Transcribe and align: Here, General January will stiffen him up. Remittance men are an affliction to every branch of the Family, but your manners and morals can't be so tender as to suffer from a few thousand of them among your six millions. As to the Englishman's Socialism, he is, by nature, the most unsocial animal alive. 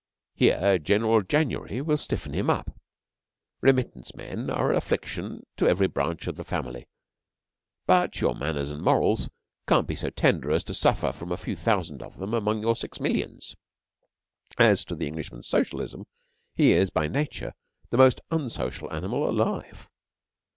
Here, 0.33 0.79
General 0.79 1.21
January 1.21 1.79
will 1.79 1.95
stiffen 1.95 2.33
him 2.33 2.49
up. 2.49 2.75
Remittance 3.61 4.15
men 4.15 4.49
are 4.49 4.71
an 4.71 4.75
affliction 4.75 5.45
to 5.57 5.67
every 5.67 5.85
branch 5.85 6.25
of 6.25 6.37
the 6.37 6.43
Family, 6.43 6.87
but 7.85 8.19
your 8.19 8.33
manners 8.33 8.71
and 8.71 8.81
morals 8.81 9.29
can't 9.67 9.85
be 9.87 9.93
so 9.95 10.09
tender 10.09 10.49
as 10.49 10.63
to 10.63 10.73
suffer 10.73 11.11
from 11.11 11.31
a 11.31 11.37
few 11.37 11.55
thousand 11.55 12.01
of 12.01 12.17
them 12.17 12.33
among 12.33 12.61
your 12.61 12.75
six 12.75 12.99
millions. 12.99 13.55
As 14.57 14.83
to 14.85 14.95
the 14.95 15.05
Englishman's 15.05 15.45
Socialism, 15.47 16.07
he 16.55 16.71
is, 16.71 16.89
by 16.89 17.07
nature, 17.07 17.53
the 17.91 17.97
most 17.97 18.21
unsocial 18.31 18.91
animal 18.91 19.29
alive. 19.29 19.87